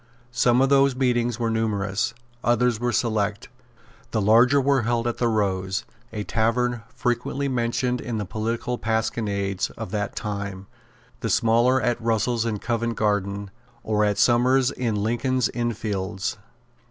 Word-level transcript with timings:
Some 0.31 0.61
of 0.63 0.69
those 0.69 0.95
meetings 0.95 1.37
were 1.37 1.51
numerous; 1.51 2.15
others 2.43 2.79
were 2.79 2.91
select. 2.91 3.49
The 4.09 4.19
larger 4.19 4.59
were 4.59 4.81
held 4.81 5.05
at 5.05 5.19
the 5.19 5.27
Rose, 5.27 5.85
a 6.11 6.23
tavern 6.23 6.81
frequently 6.89 7.47
mentioned 7.47 8.01
in 8.01 8.17
the 8.17 8.25
political 8.25 8.79
pasquinades 8.79 9.69
of 9.77 9.91
that 9.91 10.15
time; 10.15 10.65
the 11.19 11.29
smaller 11.29 11.79
at 11.79 12.01
Russell's 12.01 12.47
in 12.47 12.57
Covent 12.57 12.95
Garden, 12.95 13.51
or 13.83 14.03
at 14.03 14.17
Somers's 14.17 14.71
in 14.71 14.95
Lincoln's 14.95 15.49
Inn 15.49 15.71
Fields. 15.73 16.39